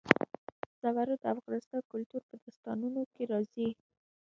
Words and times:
زمرد 0.81 1.19
د 1.21 1.25
افغان 1.35 1.61
کلتور 1.91 2.21
په 2.29 2.35
داستانونو 2.43 3.01
کې 3.13 3.23
راځي. 3.31 3.69